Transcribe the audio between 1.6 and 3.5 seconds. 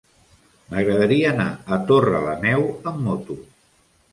a Torrelameu amb moto.